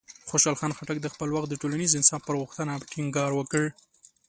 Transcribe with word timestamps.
خوشحال 0.29 0.55
خان 0.59 0.71
خټک 0.77 0.97
د 1.01 1.07
خپل 1.13 1.29
وخت 1.35 1.47
د 1.49 1.55
ټولنیز 1.61 1.91
انصاف 1.95 2.21
پر 2.25 2.35
غوښتنه 2.41 2.73
ټینګار 2.91 3.31
وکړ. 3.35 3.63